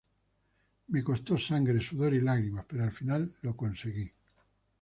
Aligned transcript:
Me 0.87 1.03
costó 1.03 1.37
sangre, 1.37 1.79
sudor 1.79 2.15
y 2.15 2.21
lágrimas 2.21 2.65
pero 2.67 2.83
al 2.83 2.91
final 2.91 3.35
lo 3.43 3.55
conseguí 3.55 4.11